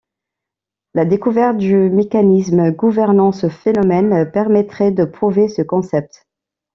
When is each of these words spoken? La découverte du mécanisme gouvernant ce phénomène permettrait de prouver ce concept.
La 0.95 1.05
découverte 1.05 1.57
du 1.59 1.75
mécanisme 1.91 2.71
gouvernant 2.71 3.31
ce 3.31 3.49
phénomène 3.49 4.31
permettrait 4.31 4.89
de 4.91 5.05
prouver 5.05 5.47
ce 5.47 5.61
concept. 5.61 6.25